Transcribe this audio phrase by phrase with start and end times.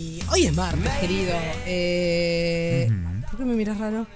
[0.00, 1.32] Y hoy es martes, querido.
[1.66, 3.26] Eh, Ujú.
[3.30, 4.06] ¿Por qué me miras raro?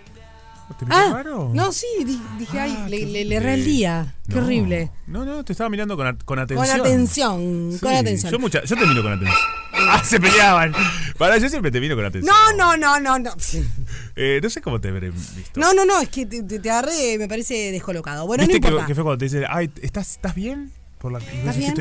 [0.78, 1.50] ¿Te miró Ah, raro?
[1.52, 4.14] no, sí, di- dije, Ah, ay, le, qué le, le erré el día.
[4.28, 4.44] Qué No.
[4.44, 4.92] horrible.
[5.08, 6.68] No, no, te estaba mirando con, con atención.
[6.78, 8.30] Con atención, Sí, con atención.
[8.30, 9.36] Yo, mucha- yo te miro con atención.
[9.72, 10.72] Ah, se peleaban.
[11.18, 12.32] Para, yo siempre te miro con atención.
[12.32, 13.32] No, no, no, no, no.
[14.14, 15.58] Eh, no sé cómo te habré visto.
[15.58, 18.24] No, no, no, es que te, te- te agarré, me parece descolocado.
[18.28, 18.86] Bueno, no ¿Viste que, importa.
[18.86, 20.70] que fue cuando te dicen, ay, ¿estás, ¿estás bien?
[21.02, 21.18] Por la,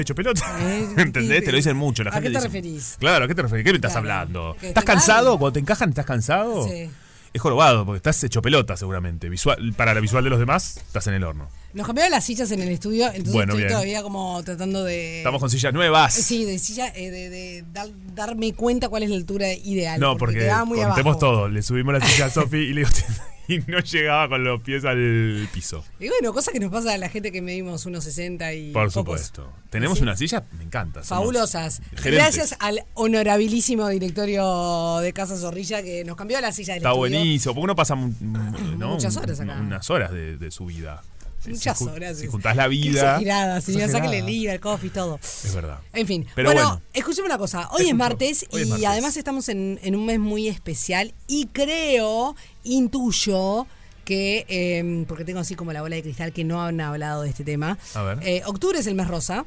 [0.02, 0.42] hecho pelota.
[0.98, 1.44] ¿Entendés?
[1.46, 2.04] Te lo dicen mucho.
[2.04, 2.96] La ¿a gente qué te dice- referís?
[3.00, 3.64] Claro, ¿a qué te referís?
[3.64, 4.10] ¿Qué me estás Claro.
[4.10, 4.56] hablando?
[4.62, 5.38] ¿Estás cansado?
[5.38, 6.68] Cuando te encajan, ¿estás cansado?
[6.68, 6.90] Sí.
[7.34, 9.30] Es jorobado, porque estás hecho pelota seguramente.
[9.30, 11.48] Visual, para la visual de los demás, estás en el horno.
[11.74, 13.70] Nos cambiaron las sillas en el estudio, entonces Bueno, estoy bien.
[13.72, 15.20] todavía como tratando de.
[15.20, 16.14] Estamos con sillas nuevas.
[16.14, 19.98] Sí, de silla, eh, de, de dar- darme cuenta cuál es la altura ideal.
[20.02, 21.20] No, porque, quedaba muy contemos abajo.
[21.20, 21.48] todo.
[21.48, 22.90] Le subimos la silla a Sofi y le digo,
[23.48, 25.84] y no llegaba con los pies al piso.
[26.00, 28.72] Y bueno, cosa que nos pasa a la gente que medimos unos 60 y.
[28.72, 28.94] Por pocos.
[28.94, 29.54] supuesto.
[29.70, 30.04] Tenemos Sí.
[30.04, 31.04] una silla, me encanta.
[31.04, 31.82] Fabulosas.
[32.04, 37.00] Gracias al honorabilísimo directorio de Casa Zorrilla que nos cambió la silla del Está estudio.
[37.00, 38.90] buenísimo, porque uno pasa ¿no?
[38.94, 39.58] Muchas horas acá.
[39.60, 41.02] unas horas de, de su vida.
[41.48, 42.18] Muchas si, horas.
[42.18, 43.16] Si juntás la vida.
[43.16, 44.30] exagerada, señora, sáquele el.
[44.30, 45.20] IVA, el coffee, todo.
[45.22, 45.80] Es verdad.
[45.94, 46.28] En fin.
[46.36, 46.82] Pero bueno, bueno.
[46.94, 47.70] escúcheme una cosa.
[47.72, 51.48] Hoy es martes Hoy es y además estamos en, en un mes muy especial y
[51.48, 53.68] creo, intuyo
[54.06, 57.30] que, eh, porque tengo así como la bola de cristal que no han hablado de
[57.30, 57.78] este tema.
[57.94, 58.20] A ver.
[58.22, 59.46] Eh, octubre es el mes rosa.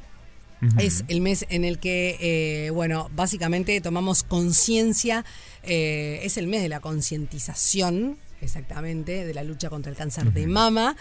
[0.79, 5.25] Es el mes en el que, eh, bueno, básicamente tomamos conciencia,
[5.63, 10.47] eh, es el mes de la concientización, exactamente, de la lucha contra el cáncer de
[10.47, 10.97] mama.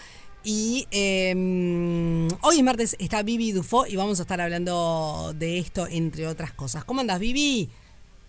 [0.46, 1.32] Y eh,
[2.42, 6.52] hoy es martes, está Vivi Dufo y vamos a estar hablando de esto, entre otras
[6.52, 6.84] cosas.
[6.84, 7.70] ¿Cómo andas, Vivi?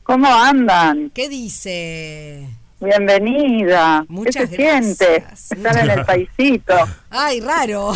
[0.03, 1.09] ¿Cómo andan?
[1.13, 2.47] ¿Qué dice?
[2.79, 4.05] Bienvenida.
[4.07, 5.19] Muchas ¿Qué se siente?
[5.19, 5.51] gracias.
[5.51, 6.73] Estar en el paisito.
[7.09, 7.93] Ay, raro.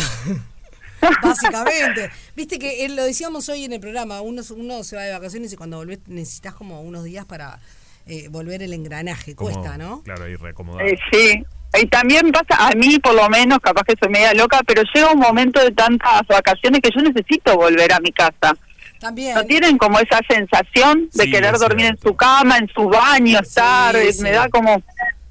[1.22, 2.10] Básicamente.
[2.36, 5.50] Viste que eh, lo decíamos hoy en el programa, uno, uno se va de vacaciones
[5.52, 7.58] y cuando volvés necesitas como unos días para
[8.06, 9.34] eh, volver el engranaje.
[9.34, 10.02] Como- Cuesta, ¿no?
[10.02, 10.86] Claro, ahí reacomodado.
[10.86, 11.42] Eh, sí.
[11.80, 15.12] Y también pasa, a mí por lo menos, capaz que soy media loca, pero llega
[15.12, 18.56] un momento de tantas vacaciones que yo necesito volver a mi casa.
[18.98, 19.34] También.
[19.34, 23.38] ¿No tienen como esa sensación de Sí, querer dormir en su cama, en su baño,
[23.38, 23.96] estar?
[23.96, 24.22] eh, sí.
[24.22, 24.82] Me da como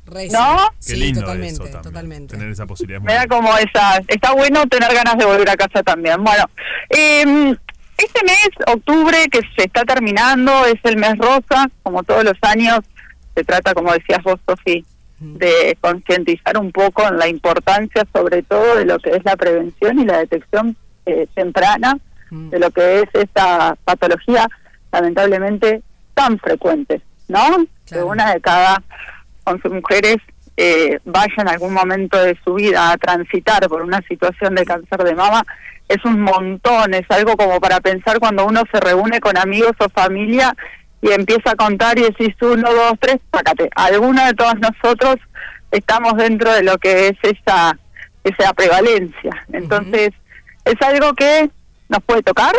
[0.07, 0.57] Re- ¿No?
[0.79, 2.35] Qué Sí, lindo totalmente, eso también, totalmente.
[2.35, 2.99] Tener esa posibilidad.
[2.99, 6.23] es me da como esa, está bueno tener ganas de volver a casa también.
[6.23, 6.45] Bueno,
[6.89, 7.53] eh,
[7.95, 12.79] este mes, octubre, que se está terminando, es el mes rosa, como todos los años,
[13.35, 14.83] se trata, como decías vos, Sofi,
[15.19, 19.99] de concientizar un poco en la importancia, sobre todo, de lo que es la prevención
[19.99, 20.75] y la detección
[21.05, 21.97] eh, temprana
[22.31, 22.49] Mm.
[22.49, 24.47] de lo que es esta patología,
[24.91, 25.81] lamentablemente,
[26.13, 27.65] tan frecuente, ¿no?
[27.87, 28.81] Que una de cada
[29.45, 30.17] 11 mujeres
[30.57, 35.03] eh, vaya en algún momento de su vida a transitar por una situación de cáncer
[35.03, 35.43] de mama,
[35.87, 39.89] es un montón, es algo como para pensar cuando uno se reúne con amigos o
[39.89, 40.55] familia
[41.01, 43.69] y empieza a contar y decís uno, dos, tres, sácate.
[43.75, 45.15] Alguna de todos nosotros
[45.71, 47.77] estamos dentro de lo que es esa,
[48.23, 49.45] esa prevalencia.
[49.53, 50.11] Entonces,
[50.65, 51.49] es algo que
[51.87, 52.53] nos puede tocar,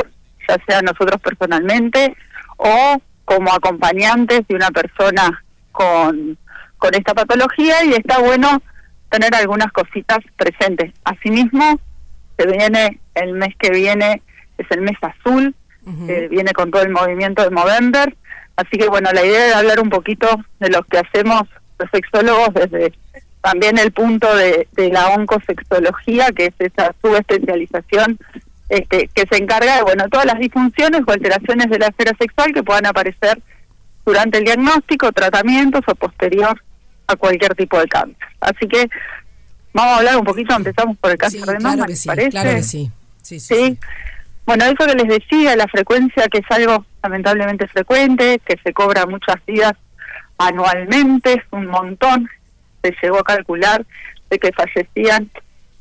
[0.48, 2.16] ya sea nosotros personalmente
[2.56, 6.36] o como acompañantes de una persona con,
[6.78, 8.60] con esta patología y está bueno
[9.10, 10.92] tener algunas cositas presentes.
[11.04, 11.78] Asimismo,
[12.36, 14.22] se viene el mes que viene,
[14.58, 15.54] es el mes azul,
[16.06, 18.16] que viene con todo el movimiento de Movember,
[18.60, 20.28] así que bueno, la idea es hablar un poquito
[20.58, 21.42] de lo que hacemos
[21.78, 22.92] los sexólogos desde
[23.42, 28.18] también el punto de, de la oncosexología, que es esa subespecialización
[28.68, 32.52] este, que se encarga de bueno todas las disfunciones o alteraciones de la esfera sexual
[32.52, 33.40] que puedan aparecer
[34.04, 36.60] durante el diagnóstico, tratamientos o posterior
[37.06, 38.28] a cualquier tipo de cáncer.
[38.40, 38.88] Así que
[39.72, 42.00] vamos a hablar un poquito, empezamos por el cáncer Sí, de mama, claro que ¿les
[42.00, 42.30] sí, parece?
[42.30, 42.90] claro que sí.
[43.22, 43.78] Sí, sí, Sí.
[44.46, 49.06] Bueno, eso que les decía, la frecuencia que es algo lamentablemente frecuente, que se cobra
[49.06, 49.74] muchas vidas
[50.38, 52.28] anualmente, un montón.
[52.82, 53.84] Se llegó a calcular
[54.30, 55.30] de que fallecían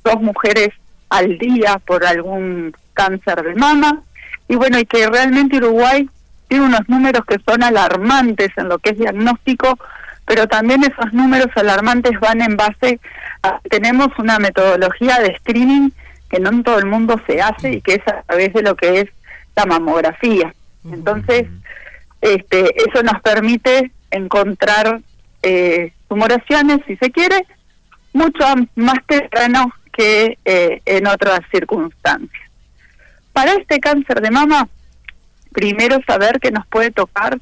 [0.03, 0.70] dos mujeres
[1.09, 4.03] al día por algún cáncer de mama.
[4.47, 6.09] Y bueno, y que realmente Uruguay
[6.47, 9.78] tiene unos números que son alarmantes en lo que es diagnóstico,
[10.26, 13.00] pero también esos números alarmantes van en base
[13.44, 15.94] a tenemos una metodología de screening
[16.29, 18.76] que no en todo el mundo se hace y que es a través de lo
[18.76, 19.09] que es
[19.55, 20.53] la mamografía.
[20.91, 21.47] Entonces,
[22.22, 25.02] este, eso nos permite encontrar
[25.41, 27.46] eh, tumoraciones, si se quiere,
[28.14, 28.46] mucho
[28.76, 32.49] más temprano que eh, en otras circunstancias.
[33.34, 34.67] Para este cáncer de mama,
[35.52, 37.40] primero saber que nos puede tocar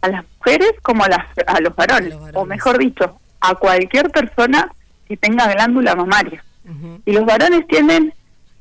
[0.00, 2.34] a las mujeres como a, las, a los varones, A los varones.
[2.34, 4.68] o mejor dicho, a cualquier persona
[5.06, 6.44] que tenga glándula mamaria.
[7.04, 8.14] Y los varones tienen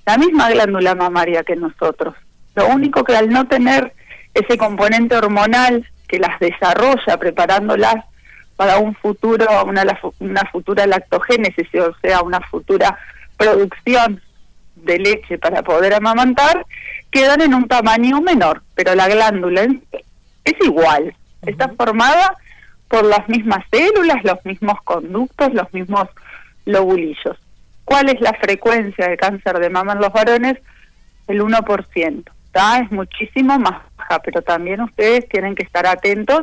[0.06, 2.16] la misma glándula mamaria que nosotros.
[2.56, 3.94] Lo único que al no tener
[4.34, 7.96] ese componente hormonal que las desarrolla preparándolas
[8.56, 9.84] para un futuro, una,
[10.20, 12.98] una futura lactogénesis, o sea, una futura
[13.38, 14.22] producción
[14.76, 16.66] de leche para poder amamantar,
[17.10, 19.68] quedan en un tamaño menor, pero la glándula
[20.44, 21.16] es igual,
[21.46, 22.38] está formada
[22.88, 26.08] por las mismas células, los mismos conductos, los mismos
[26.66, 27.38] lobulillos.
[27.92, 30.58] ¿Cuál es la frecuencia de cáncer de mama en los varones?
[31.28, 32.24] El 1%.
[32.82, 36.42] Es muchísimo más baja, pero también ustedes tienen que estar atentos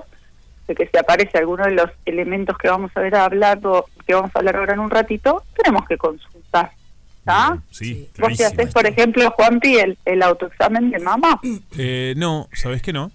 [0.66, 4.30] de que si aparece alguno de los elementos que vamos a ver hablando, que vamos
[4.34, 6.72] a hablar ahora en un ratito, tenemos que consultar.
[7.18, 7.58] ¿Está?
[7.70, 11.40] Sí, ¿Vos si haces, por ejemplo, Juanpi, el, el autoexamen de mama?
[11.76, 13.10] Eh, no, ¿sabes que no?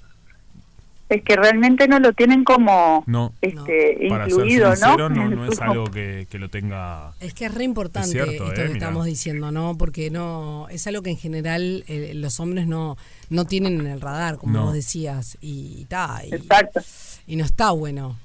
[1.09, 5.09] Es que realmente no lo tienen como no, este, incluido, ¿no?
[5.09, 5.45] ¿no?
[5.51, 7.13] es algo que, lo tenga.
[7.19, 9.77] Es que es re importante esto que eh, estamos diciendo, ¿no?
[9.77, 12.97] Porque no es algo que en general eh, los hombres no
[13.29, 16.81] no tienen en el radar, como vos decías, y, ta, y, Exacto.
[17.27, 18.17] y no está bueno.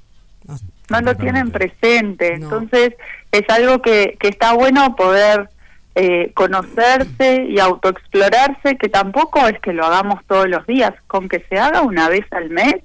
[0.90, 2.94] No, lo tienen presente, entonces
[3.32, 5.50] es algo que, que está bueno poder
[6.00, 11.44] eh, conocerse y autoexplorarse, que tampoco es que lo hagamos todos los días, con que
[11.48, 12.76] se haga una vez al mes,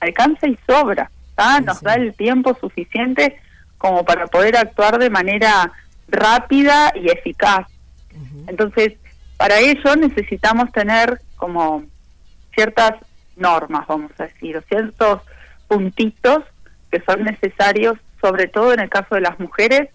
[0.00, 1.10] alcanza y sobra,
[1.64, 3.40] nos da el tiempo suficiente
[3.78, 5.72] como para poder actuar de manera
[6.08, 7.66] rápida y eficaz.
[8.46, 8.92] Entonces,
[9.38, 11.84] para ello necesitamos tener como
[12.54, 12.96] ciertas
[13.36, 15.22] normas, vamos a decir, o ciertos
[15.68, 16.44] puntitos
[16.90, 19.88] que son necesarios, sobre todo en el caso de las mujeres,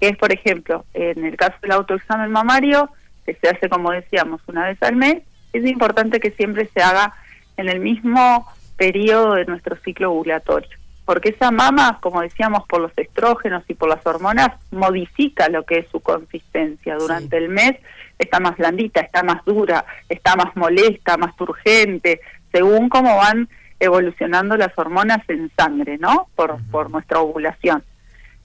[0.00, 2.90] que es, por ejemplo, en el caso del autoexamen mamario,
[3.24, 5.22] que se hace, como decíamos, una vez al mes,
[5.52, 7.14] es importante que siempre se haga
[7.56, 8.46] en el mismo
[8.76, 10.68] periodo de nuestro ciclo ovulatorio,
[11.04, 15.78] porque esa mama, como decíamos, por los estrógenos y por las hormonas, modifica lo que
[15.78, 16.96] es su consistencia.
[16.96, 17.76] Durante el mes
[18.18, 22.20] está más blandita, está más dura, está más molesta, más turgente,
[22.52, 23.48] según cómo van
[23.78, 26.28] evolucionando las hormonas en sangre, ¿no?
[26.34, 27.82] Por, por nuestra ovulación.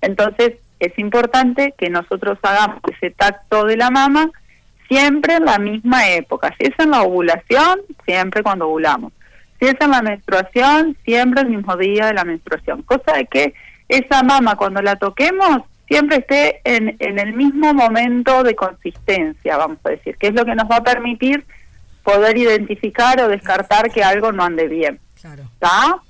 [0.01, 4.31] Entonces, es importante que nosotros hagamos ese tacto de la mama
[4.89, 6.53] siempre en la misma época.
[6.59, 9.13] Si es en la ovulación, siempre cuando ovulamos.
[9.59, 12.81] Si es en la menstruación, siempre el mismo día de la menstruación.
[12.81, 13.53] Cosa de que
[13.87, 19.77] esa mama cuando la toquemos siempre esté en, en el mismo momento de consistencia, vamos
[19.83, 21.45] a decir, que es lo que nos va a permitir
[22.03, 24.99] poder identificar o descartar que algo no ande bien.
[25.21, 26.01] Claro.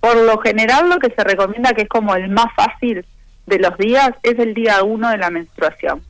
[0.00, 3.04] Por lo general lo que se recomienda que es como el más fácil
[3.46, 6.02] de los días es el día uno de la menstruación,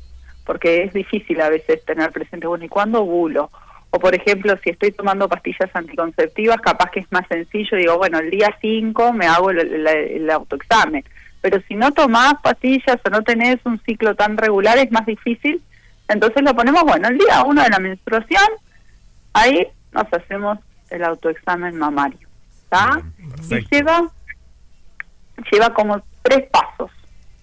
[0.44, 3.50] porque es difícil a veces tener presente, bueno, ¿y cuándo ovulo?
[3.90, 8.18] O por ejemplo, si estoy tomando pastillas anticonceptivas, capaz que es más sencillo, digo, bueno,
[8.18, 11.04] el día 5 me hago el, autoexamen.
[11.40, 15.62] Pero si no tomás pastillas o no tenés un ciclo tan regular, es más difícil.
[16.08, 18.48] Entonces lo ponemos, bueno, el día 1 de la menstruación,
[19.32, 20.58] ahí nos hacemos
[20.90, 22.28] el autoexamen mamario.
[22.64, 23.00] ¿Está?
[23.50, 24.10] Y lleva,
[25.52, 26.65] lleva como tres pasos.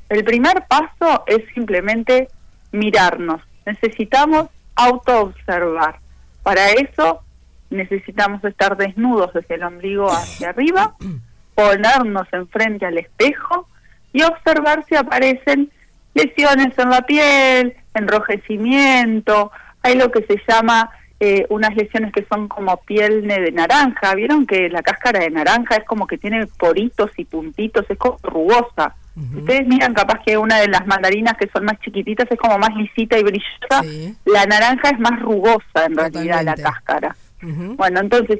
[0.09, 2.27] El primer paso es simplemente
[2.71, 3.41] mirarnos.
[3.65, 5.99] Necesitamos autoobservar.
[6.43, 7.23] Para eso
[7.69, 10.95] necesitamos estar desnudos desde el ombligo hacia arriba,
[11.55, 13.67] ponernos enfrente al espejo
[14.11, 15.71] y observar si aparecen
[16.13, 19.51] lesiones en la piel, enrojecimiento,
[19.81, 20.89] hay lo que se llama
[21.25, 25.77] eh, unas lesiones que son como piel de naranja, vieron que la cáscara de naranja
[25.77, 28.93] es como que tiene poritos y puntitos, es como rugosa.
[29.33, 32.75] Ustedes miran capaz que una de las mandarinas que son más chiquititas es como más
[32.75, 33.83] lisita y brillosa,
[34.25, 37.15] la naranja es más rugosa en realidad la cáscara.
[37.41, 38.39] Bueno, entonces,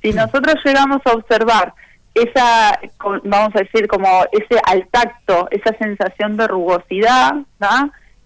[0.00, 1.74] si nosotros llegamos a observar
[2.14, 2.80] esa,
[3.24, 7.34] vamos a decir, como ese al tacto, esa sensación de rugosidad,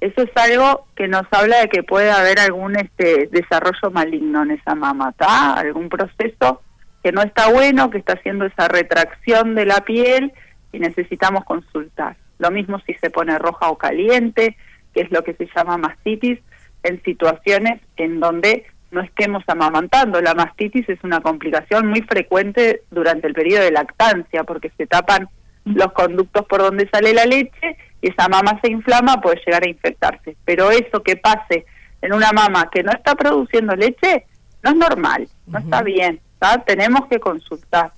[0.01, 4.53] eso es algo que nos habla de que puede haber algún este desarrollo maligno en
[4.53, 5.13] esa mama,
[5.57, 6.63] algún proceso
[7.03, 10.33] que no está bueno, que está haciendo esa retracción de la piel
[10.73, 12.17] y necesitamos consultar.
[12.39, 14.57] Lo mismo si se pone roja o caliente,
[14.95, 16.39] que es lo que se llama mastitis,
[16.85, 20.21] en situaciones en donde no estemos amamantando.
[20.21, 25.29] La mastitis es una complicación muy frecuente durante el periodo de lactancia, porque se tapan
[25.75, 29.69] los conductos por donde sale la leche y esa mama se inflama, puede llegar a
[29.69, 30.37] infectarse.
[30.45, 31.67] Pero eso que pase
[32.03, 34.27] en una mama que no está produciendo leche,
[34.63, 36.21] no es normal, no está bien,
[36.67, 37.93] tenemos que consultar.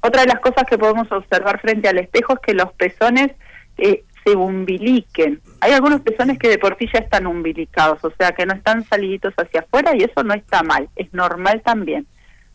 [0.00, 3.32] Otra de las cosas que podemos observar frente al espejo es que los pezones
[3.78, 5.40] eh, se umbiliquen.
[5.60, 8.84] Hay algunos pezones que de por sí ya están umbilicados, o sea que no están
[8.84, 12.06] saliditos hacia afuera y eso no está mal, es normal también.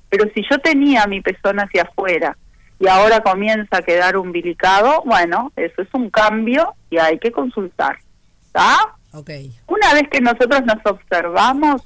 [0.09, 2.37] Pero si yo tenía mi pezón hacia afuera
[2.81, 7.97] y ahora comienza a quedar umbilicado, bueno, eso es un cambio y hay que consultar.
[8.47, 8.95] ¿Está?
[9.13, 9.51] Okay.
[9.67, 11.83] Una vez que nosotros nos observamos,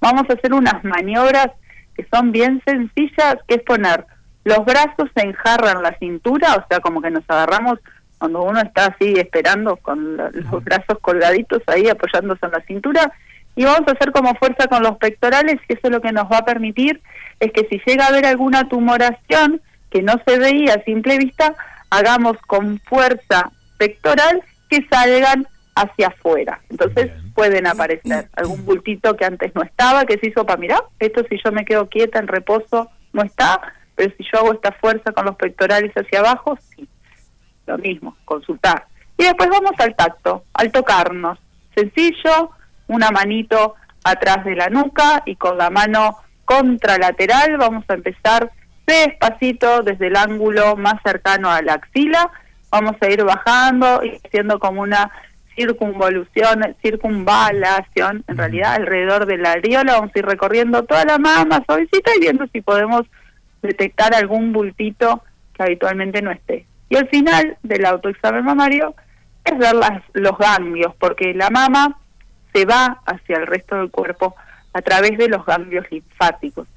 [0.00, 1.48] vamos a hacer unas maniobras
[1.94, 4.06] que son bien sencillas, que es poner
[4.46, 7.80] los brazos se enjarran la cintura, o sea, como que nos agarramos
[8.18, 13.12] cuando uno está así esperando con los brazos colgaditos ahí apoyándose en la cintura
[13.56, 16.38] y vamos a hacer como fuerza con los pectorales y eso lo que nos va
[16.38, 17.02] a permitir
[17.40, 21.54] es que si llega a haber alguna tumoración que no se veía a simple vista,
[21.90, 26.60] hagamos con fuerza pectoral que salgan hacia afuera.
[26.70, 31.22] Entonces pueden aparecer algún bultito que antes no estaba, que se hizo para mirar, esto
[31.28, 33.60] si yo me quedo quieta en reposo no está,
[33.94, 36.88] pero si yo hago esta fuerza con los pectorales hacia abajo, sí.
[37.66, 38.86] Lo mismo, consultar.
[39.18, 41.38] Y después vamos al tacto, al tocarnos.
[41.74, 42.50] Sencillo,
[42.86, 43.74] una manito
[44.04, 48.52] atrás de la nuca y con la mano contralateral vamos a empezar
[48.86, 52.30] despacito desde el ángulo más cercano a la axila.
[52.70, 55.10] Vamos a ir bajando y haciendo como una
[55.56, 59.94] circunvolución, circunvalación, en realidad alrededor de la areola.
[59.94, 63.02] Vamos a ir recorriendo toda la mama suavecita y viendo si podemos
[63.62, 65.22] detectar algún bultito
[65.54, 66.66] que habitualmente no esté.
[66.88, 68.94] Y al final del autoexamen mamario
[69.44, 71.98] es ver las, los ganglios, porque la mama
[72.52, 74.34] se va hacia el resto del cuerpo
[74.72, 76.68] a través de los ganglios linfáticos.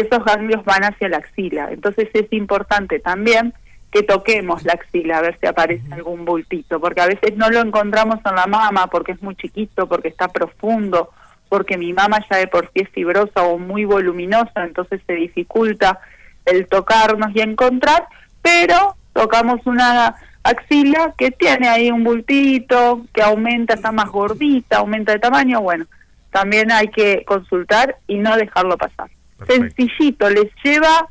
[0.00, 1.68] Esos ganglios van hacia la axila.
[1.70, 3.52] Entonces es importante también
[3.90, 7.60] que toquemos la axila a ver si aparece algún bultito, porque a veces no lo
[7.60, 11.10] encontramos en la mama porque es muy chiquito, porque está profundo,
[11.48, 15.98] porque mi mama ya de por sí es fibrosa o muy voluminosa, entonces se dificulta
[16.44, 18.06] el tocarnos y encontrar,
[18.40, 20.14] pero tocamos una
[20.44, 25.86] axila que tiene ahí un bultito, que aumenta, está más gordita, aumenta de tamaño, bueno,
[26.30, 29.10] también hay que consultar y no dejarlo pasar.
[29.46, 31.08] Sencillito, les lleva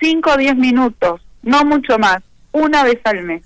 [0.00, 3.42] 5 o 10 minutos, no mucho más, una vez al mes,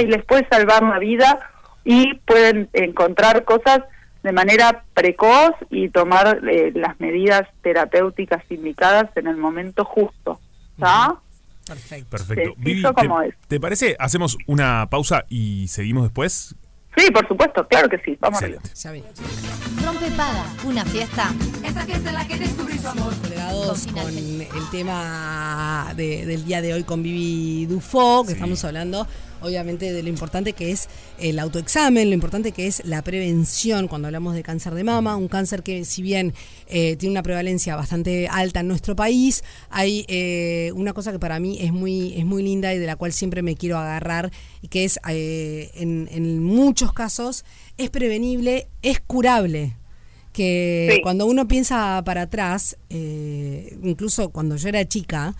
[0.00, 1.38] y les puede salvar la vida
[1.84, 3.80] y pueden encontrar cosas
[4.22, 10.38] de manera precoz y tomar eh, las medidas terapéuticas indicadas en el momento justo.
[10.76, 11.16] ¿está?
[11.66, 12.10] Perfecto.
[12.10, 12.54] Perfecto.
[12.56, 13.34] Vivi, eso ¿te, como es.
[13.48, 13.96] te parece?
[13.98, 16.54] ¿Hacemos una pausa y seguimos después?
[16.96, 18.16] Sí, por supuesto, claro que sí.
[18.20, 18.60] Vamos arriba.
[18.64, 19.08] Excelente.
[19.22, 19.84] Vi.
[19.84, 21.32] Rompe paga, una fiesta.
[21.64, 23.14] Esa fiesta en la que descubrí su amor.
[23.22, 28.34] Colgados con el tema de- del día de hoy con Vivi Dufo, que Sí.
[28.34, 29.06] estamos hablando
[29.42, 34.08] obviamente de lo importante que es el autoexamen, lo importante que es la prevención cuando
[34.08, 36.34] hablamos de cáncer de mama, un cáncer que si bien
[36.68, 41.38] eh, tiene una prevalencia bastante alta en nuestro país, hay eh, una cosa que para
[41.40, 44.30] mí es muy, es muy linda y de la cual siempre me quiero agarrar,
[44.62, 47.44] y que es eh, en, en muchos casos
[47.78, 49.76] es prevenible, es curable
[50.32, 51.00] que Sí.
[51.02, 55.34] cuando uno piensa para atrás, eh, incluso cuando yo era chica,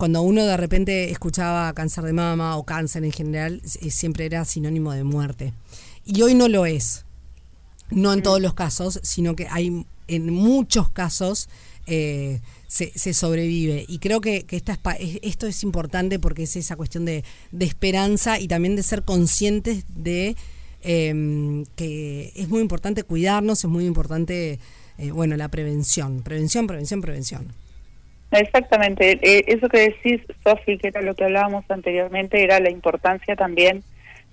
[0.00, 4.92] cuando uno de repente escuchaba cáncer de mama o cáncer en general, siempre era sinónimo
[4.92, 5.52] de muerte.
[6.06, 7.04] Y hoy no lo es.
[7.90, 11.50] No en todos los casos, sino que hay en muchos casos
[11.86, 13.84] eh, se, se sobrevive.
[13.88, 17.66] Y creo que, que esta es esto es importante porque es esa cuestión de, de
[17.66, 20.34] esperanza y también de ser conscientes de
[20.80, 24.60] eh, que es muy importante cuidarnos, es muy importante,
[24.96, 26.22] eh, bueno, la prevención.
[26.22, 27.52] Prevención, prevención, prevención.
[28.32, 33.34] Exactamente, eh, eso que decís, Sofi, que era lo que hablábamos anteriormente, era la importancia
[33.34, 33.82] también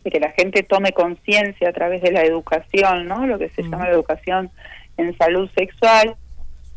[0.03, 3.25] de que la gente tome conciencia a través de la educación, ¿no?
[3.25, 4.51] Lo que se llama la educación
[4.97, 6.15] en salud sexual,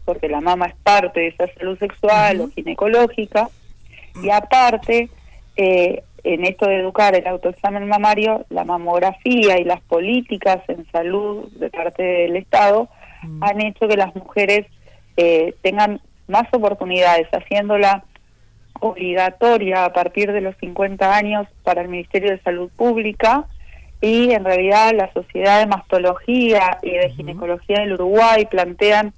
[0.07, 3.50] porque la mama es parte de esa salud sexual o ginecológica,
[4.23, 5.11] y aparte,
[5.57, 11.49] eh, en esto de educar el autoexamen mamario, la mamografía y las políticas en salud
[11.53, 12.89] de parte del Estado
[13.43, 14.67] han hecho que las mujeres
[15.17, 18.04] eh, tengan más oportunidades, haciéndola
[18.80, 23.46] obligatoria a partir de los 50 años para el Ministerio de Salud Pública
[24.00, 29.12] y en realidad la Sociedad de Mastología y de Ginecología del Uruguay plantean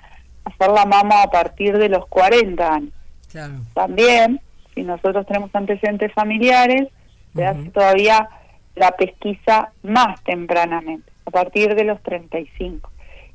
[0.45, 2.92] hacer la mama a partir de los 40 años.
[3.31, 3.54] Claro.
[3.75, 4.40] También,
[4.75, 6.88] si nosotros tenemos antecedentes familiares,
[7.35, 8.28] se hace todavía
[8.75, 12.90] la pesquisa más tempranamente, a partir de los 35.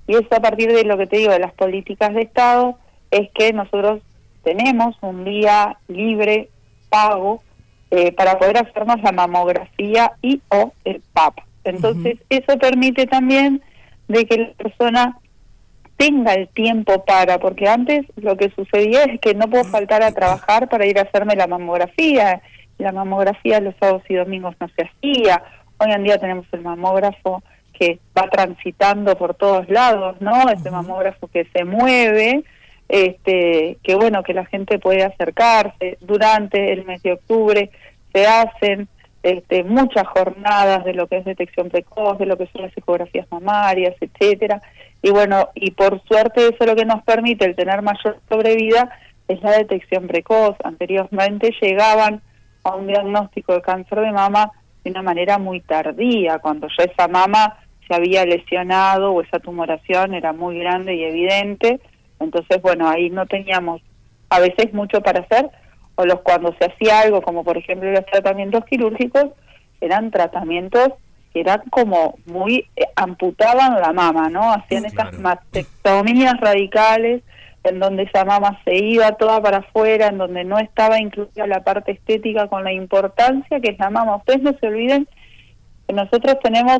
[0.07, 2.77] Y eso a partir de lo que te digo, de las políticas de Estado,
[3.11, 4.01] es que nosotros
[4.43, 6.49] tenemos un día libre,
[6.89, 7.41] pago,
[7.89, 11.39] eh, para poder hacernos la mamografía y o el PAP.
[11.63, 13.61] Entonces, eso permite también
[14.07, 15.17] de que la persona
[15.97, 20.11] tenga el tiempo para, porque antes lo que sucedía es que no puedo faltar a
[20.11, 22.41] trabajar para ir a hacerme la mamografía.
[22.77, 25.43] La mamografía los sábados y domingos no se hacía.
[25.77, 27.41] Hoy en día tenemos el mamógrafo
[27.73, 30.49] que va transitando por todos lados, ¿no?
[30.49, 32.43] Ese mamógrafo que se mueve,
[32.89, 35.97] este, que bueno, que la gente puede acercarse.
[36.01, 37.69] Durante el mes de octubre
[38.13, 38.87] se hacen
[39.23, 43.27] este, muchas jornadas de lo que es detección precoz, de lo que son las ecografías
[43.31, 44.61] mamarias, etcétera.
[45.01, 48.89] Y bueno, y por suerte eso es lo que nos permite el tener mayor sobrevida,
[49.27, 50.55] es la detección precoz.
[50.63, 52.21] Anteriormente llegaban
[52.63, 54.51] a un diagnóstico de cáncer de mama
[54.83, 60.13] de una manera muy tardía, cuando ya esa mama se había lesionado o esa tumoración
[60.13, 61.79] era muy grande y evidente.
[62.19, 63.81] Entonces, bueno, ahí no teníamos
[64.29, 65.49] a veces mucho para hacer,
[65.95, 69.27] o los cuando se hacía algo, como por ejemplo los tratamientos quirúrgicos,
[69.81, 70.89] eran tratamientos
[71.33, 74.51] que eran como muy eh, amputaban la mama, ¿no?
[74.51, 77.23] Hacían esas mastectomías radicales
[77.63, 81.63] en donde esa mama se iba toda para afuera, en donde no estaba incluida la
[81.63, 84.17] parte estética con la importancia que es la mama.
[84.17, 85.07] Ustedes no se olviden
[85.87, 86.79] que nosotros tenemos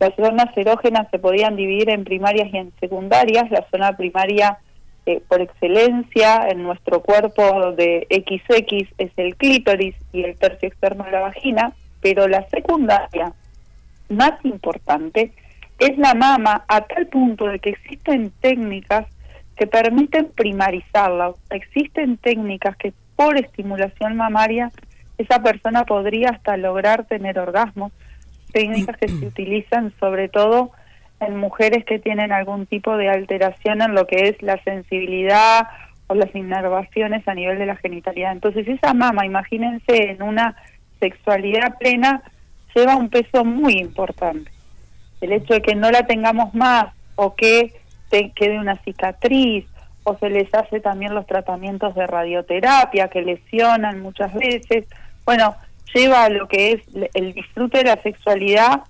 [0.00, 3.50] las zonas erógenas se podían dividir en primarias y en secundarias.
[3.50, 4.58] La zona primaria
[5.04, 11.04] eh, por excelencia en nuestro cuerpo de XX es el clítoris y el tercio externo
[11.04, 13.32] de la vagina, pero la secundaria
[14.08, 15.32] más importante
[15.78, 19.06] es la mama a tal punto de que existen técnicas
[19.56, 21.32] que permiten primarizarla.
[21.50, 24.70] Existen técnicas que por estimulación mamaria
[25.18, 27.92] esa persona podría hasta lograr tener orgasmos.
[28.52, 30.70] Técnicas que se utilizan sobre todo
[31.22, 35.68] en mujeres que tienen algún tipo de alteración en lo que es la sensibilidad
[36.06, 38.32] o las inervaciones a nivel de la genitalidad.
[38.32, 40.56] Entonces esa mama, imagínense en una
[41.00, 42.22] sexualidad plena,
[42.74, 44.50] lleva un peso muy importante.
[45.20, 46.86] El hecho de que no la tengamos más
[47.16, 47.72] o que
[48.10, 49.64] quede una cicatriz
[50.04, 54.86] o se les hace también los tratamientos de radioterapia que lesionan muchas veces.
[55.24, 55.54] Bueno,
[55.94, 56.82] lleva a lo que es
[57.14, 58.82] el disfrute de la sexualidad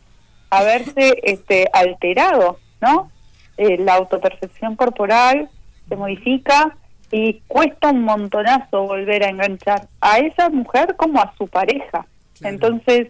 [0.52, 3.10] a verse este, alterado, ¿no?
[3.56, 5.48] Eh, la autopercepción corporal
[5.88, 6.76] se modifica
[7.10, 12.04] y cuesta un montonazo volver a enganchar a esa mujer como a su pareja.
[12.42, 13.08] Entonces,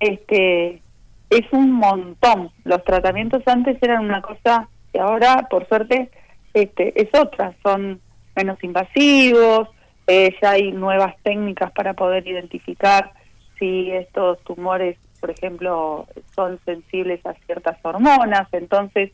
[0.00, 0.82] este
[1.30, 2.50] es un montón.
[2.64, 6.10] Los tratamientos antes eran una cosa y ahora, por suerte,
[6.52, 8.00] este, es otra, son
[8.34, 9.68] menos invasivos,
[10.08, 13.12] eh, ya hay nuevas técnicas para poder identificar
[13.60, 19.12] si estos tumores, por ejemplo, son sensibles a ciertas hormonas, entonces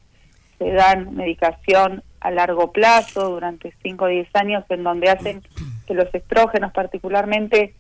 [0.57, 5.43] se dan medicación a largo plazo durante 5 o 10 años en donde hacen
[5.87, 7.75] que los estrógenos particularmente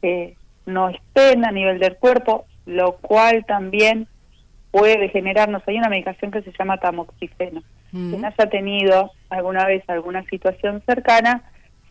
[0.00, 4.08] eh, no estén a nivel del cuerpo, lo cual también
[4.70, 7.62] puede generarnos, hay una medicación que se llama tamoxifeno.
[7.92, 8.10] Mm.
[8.10, 11.42] Quien haya tenido alguna vez alguna situación cercana,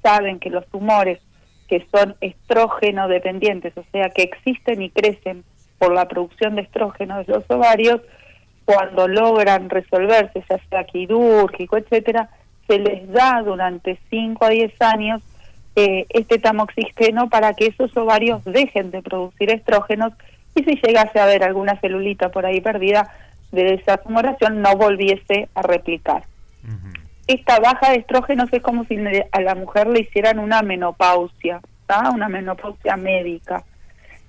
[0.01, 1.19] saben que los tumores
[1.67, 5.43] que son estrógeno dependientes, o sea, que existen y crecen
[5.83, 7.99] por la producción de estrógeno de los ovarios,
[8.63, 12.29] cuando logran resolverse, ya sea quirúrgico, etcétera,
[12.67, 15.21] se les da durante 5 a 10 años
[15.75, 20.13] eh, este tamoxifeno para que esos ovarios dejen de producir estrógenos
[20.55, 23.11] y si llegase a haber alguna celulita por ahí perdida
[23.51, 26.23] de esa tumoración no volviese a replicar.
[27.27, 28.97] Esta baja de estrógenos es como si
[29.31, 31.59] a la mujer le hicieran una menopausia,
[32.13, 33.63] una menopausia médica.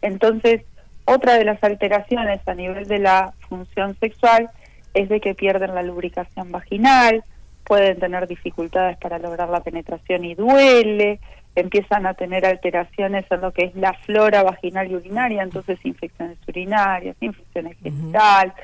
[0.02, 0.62] Entonces,
[1.04, 4.50] otra de las alteraciones a nivel de la función sexual
[4.94, 7.22] es de que pierden la lubricación vaginal,
[7.64, 11.18] pueden tener dificultades para lograr la penetración y duele,
[11.56, 16.38] empiezan a tener alteraciones en lo que es la flora vaginal y urinaria, entonces infecciones
[16.48, 18.54] urinarias, infecciones genitales.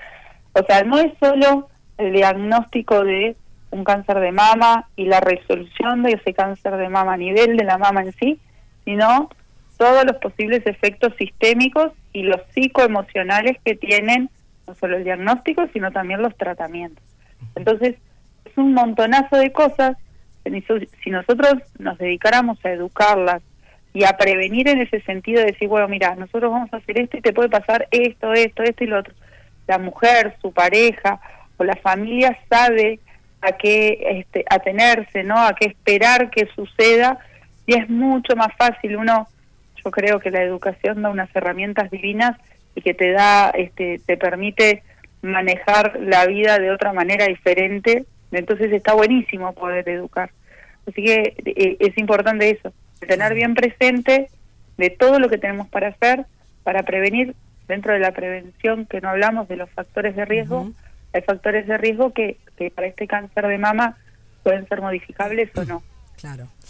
[0.52, 3.36] O sea, no es solo el diagnóstico de
[3.70, 7.64] un cáncer de mama y la resolución de ese cáncer de mama a nivel de
[7.64, 8.40] la mama en sí,
[8.84, 9.30] sino
[9.76, 14.30] todos los posibles efectos sistémicos y los psicoemocionales que tienen
[14.66, 17.04] no solo el diagnóstico, sino también los tratamientos.
[17.56, 17.96] Entonces,
[18.44, 19.96] es un montonazo de cosas
[21.04, 23.42] si nosotros nos dedicáramos a educarlas
[23.92, 27.16] y a prevenir en ese sentido, de decir, bueno, mira, nosotros vamos a hacer esto
[27.16, 29.14] y te puede pasar esto, esto, esto y lo otro.
[29.66, 31.20] La mujer, su pareja
[31.56, 33.00] o la familia sabe
[33.42, 35.36] a qué este, atenerse, ¿no?
[35.38, 37.18] A qué esperar que suceda
[37.66, 38.96] y es mucho más fácil.
[38.96, 39.28] Uno,
[39.84, 42.36] yo creo que la educación da unas herramientas divinas
[42.74, 44.82] y que te da, este, te permite
[45.22, 48.04] manejar la vida de otra manera diferente
[48.38, 50.30] entonces está buenísimo poder educar.
[50.86, 54.28] Así que eh, es importante eso, tener bien presente
[54.76, 56.26] de todo lo que tenemos para hacer,
[56.62, 57.34] para prevenir,
[57.68, 60.70] dentro de la prevención que no hablamos de los factores de riesgo,
[61.12, 63.96] hay factores de riesgo que, que para este cáncer de mama
[64.42, 65.82] pueden ser modificables o no.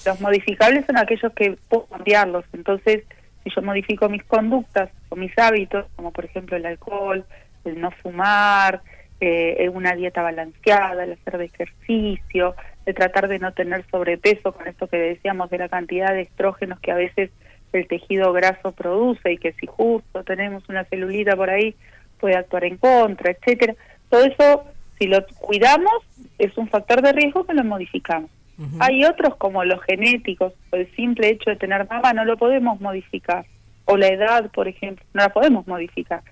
[0.05, 2.45] Los modificables son aquellos que puedo cambiarlos.
[2.53, 3.05] Entonces,
[3.45, 7.25] si yo modifico mis conductas o mis hábitos, como por ejemplo el alcohol,
[7.65, 8.83] el no fumar,
[9.21, 12.55] eh, una dieta balanceada, el hacer de ejercicio,
[12.87, 16.81] de tratar de no tener sobrepeso con esto que decíamos de la cantidad de estrógenos
[16.81, 17.31] que a veces
[17.73, 21.75] el tejido graso produce y que si justo tenemos una celulita por ahí
[22.19, 23.75] puede actuar en contra, etcétera.
[24.09, 24.65] Todo eso,
[24.99, 26.03] si lo cuidamos,
[26.39, 28.31] es un factor de riesgo que lo modificamos.
[28.79, 33.46] Hay otros como los genéticos, el simple hecho de tener mama no lo podemos modificar.
[33.87, 36.23] O la edad, por ejemplo, no la podemos modificar.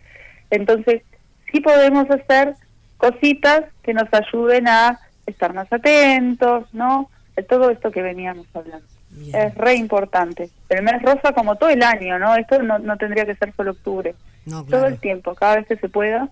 [0.50, 1.02] Entonces,
[1.50, 2.54] sí podemos hacer
[2.98, 7.10] cositas que nos ayuden a estar más atentos, ¿no?
[7.36, 8.86] De todo esto que veníamos hablando.
[9.10, 9.34] Bien.
[9.34, 10.50] Es re importante.
[10.68, 12.36] El mes rosa como todo el año, ¿no?
[12.36, 14.14] Esto no, no tendría que ser solo octubre.
[14.44, 16.28] No, Todo el tiempo, cada vez que se pueda.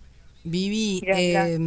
[0.46, 1.59] Vivi, eh,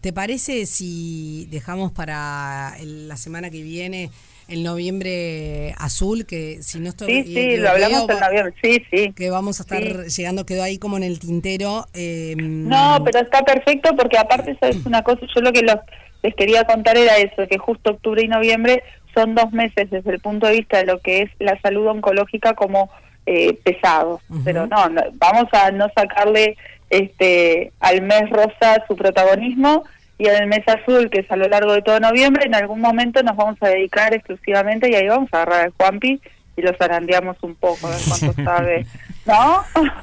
[0.00, 4.10] ¿te parece si dejamos para el- la semana que viene
[4.48, 6.26] el noviembre azul?
[6.26, 7.24] Que si no estoy.
[7.24, 8.54] Sí, sí, lo hablamos veo, en noviembre.
[8.62, 9.12] Sí, sí.
[9.14, 11.86] Que vamos a estar llegando, quedó ahí como en el tintero.
[11.94, 15.76] eh, No, pero está perfecto porque aparte eso es una cosa, yo lo que los,
[16.22, 18.82] les quería contar era eso, que justo octubre y noviembre
[19.14, 22.54] son dos meses desde el punto de vista de lo que es la salud oncológica
[22.54, 22.90] como
[23.26, 24.20] eh, pesados.
[24.44, 26.56] Pero no, no, vamos a no sacarle
[26.90, 29.84] este al mes rosa su protagonismo
[30.18, 33.22] y al mes azul, que es a lo largo de todo noviembre, en algún momento
[33.22, 36.20] nos vamos a dedicar exclusivamente y ahí vamos a agarrar al Juanpi
[36.56, 38.86] y lo zarandeamos un poco, a ver cuánto sabe,
[39.24, 39.62] ¿no?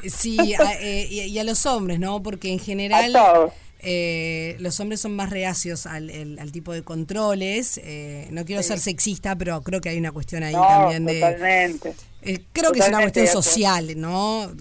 [0.10, 2.24] Sí, a- eh, y, y a los hombres, ¿no?
[2.24, 3.54] Porque en general A todos.
[3.80, 7.80] eh, los hombres son más reacios al, el- al tipo de controles.
[7.84, 11.14] eh, no quiero ser sexista, pero creo que hay una cuestión ahí No, también de...
[11.20, 11.94] totalmente.
[12.28, 14.52] Eh, creo que es una cuestión social, ¿no?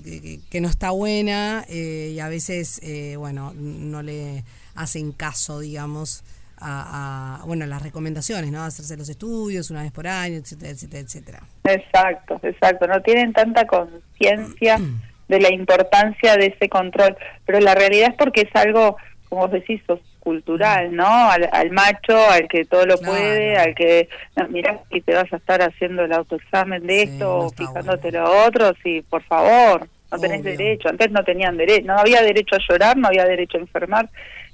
[0.50, 4.44] Que, no está buena eh, y a veces, eh, bueno, no le
[4.76, 6.22] hacen caso, digamos,
[6.58, 8.62] a, a, bueno, las recomendaciones, ¿no?
[8.62, 11.42] Hacerse los estudios una vez por año, etcétera, etcétera, etcétera.
[11.64, 12.86] Exacto, exacto.
[12.86, 14.78] No tienen tanta conciencia
[15.28, 18.96] de la importancia de ese control, pero la realidad es porque es algo,
[19.28, 21.06] como vos decís, sos cultural, ¿no?
[21.06, 23.12] Al, al macho, al que todo lo Claro.
[23.12, 27.10] puede, al que, no, mirá que te vas a estar haciendo el autoexamen de Sí,
[27.12, 30.50] esto no o fijándote lo otro, sí, por favor, no tenés Obvio.
[30.56, 30.88] derecho.
[30.88, 34.08] Antes no tenían derecho, no había derecho a llorar, no había derecho a enfermar.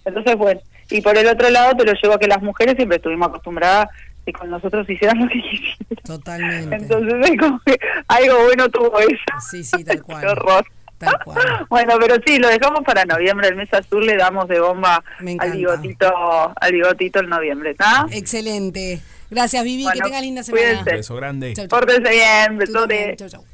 [0.05, 2.97] Entonces, bueno, y por el otro lado te lo llevo a que las mujeres siempre
[2.99, 3.89] estuvimos acostumbradas
[4.27, 5.77] que con nosotros hicieran lo que quisieran.
[6.05, 6.77] Totalmente.
[6.77, 9.41] Entonces es como que algo bueno tuvo eso.
[9.51, 10.21] Sí, sí, tal cual.
[10.21, 10.65] Qué horror.
[11.03, 11.67] Tal cual.
[11.69, 15.03] Bueno, pero sí, lo dejamos para noviembre, el mes azul le damos de bomba
[15.39, 16.13] al bigotito,
[16.61, 18.07] al bigotito en noviembre, ¿está?
[18.11, 19.01] Excelente.
[19.31, 19.83] Gracias, Vivi.
[19.85, 20.63] que Bueno, tengas linda semana.
[20.67, 20.91] cuídense.
[20.93, 21.55] Beso grande.
[21.55, 21.79] Chau, chau.
[21.81, 23.17] Pórtense bien, besote.
[23.17, 23.45] Chau, chau.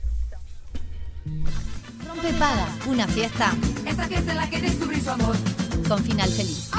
[2.06, 3.52] Rompe Paga, una fiesta
[3.86, 5.36] Esta fiesta en la que descubrí su amor.
[5.88, 6.70] con final feliz.